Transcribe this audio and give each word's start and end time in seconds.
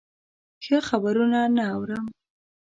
ښه 0.63 0.77
خبرونه 0.89 1.39
نه 1.55 1.63
اورم. 1.73 2.05